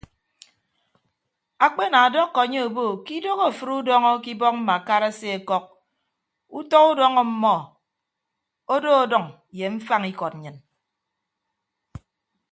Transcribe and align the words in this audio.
Akpe 1.65 1.81
ana 1.87 1.99
ọdọkọ 2.07 2.39
anye 2.43 2.59
obo 2.67 2.83
ke 3.05 3.11
idoho 3.17 3.43
afịd 3.49 3.69
udọñọ 3.79 4.09
ke 4.23 4.29
ibọk 4.35 4.55
mbakara 4.63 5.07
aseọkọk 5.13 5.63
utọ 6.57 6.77
udọñọ 6.91 7.21
ọmmọ 7.25 7.53
odo 8.73 8.89
ọdʌñ 9.03 9.25
ye 9.57 9.65
mfañ 9.75 10.03
ikọd 10.11 10.33
nnyịn. 10.37 10.57